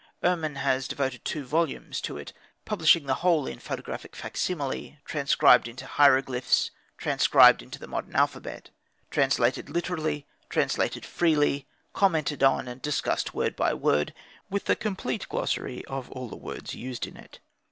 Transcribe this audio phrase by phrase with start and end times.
[0.23, 2.33] Erman has devoted two volumes to it;
[2.65, 8.71] publishing the whole in photographic facsimile, transcribed in hieroglyphs, transcribed in the modern alphabet,
[9.11, 14.15] translated literally, translated freely, commented on and discussed word by word, and
[14.49, 17.39] with a complete glossary of all words used in it.